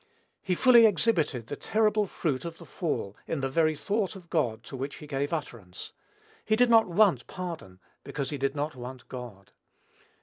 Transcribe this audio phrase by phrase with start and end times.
[0.41, 4.63] He fully exhibited the terrible fruit of the fall in the very thought of God
[4.63, 5.93] to which he gave utterance.
[6.43, 9.51] He did not want pardon, because he did not want God.